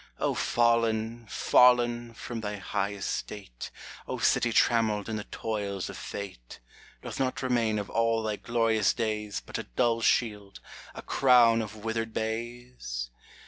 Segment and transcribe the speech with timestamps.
[0.17, 1.27] O fallen!
[1.29, 3.69] fallen 1 from thy high estate,
[4.07, 6.59] O city trammeled in the toils of Fate,
[7.03, 10.59] Doth nought remain of all thy glorious days, But a dull shield,
[10.95, 13.11] a crown of withered bays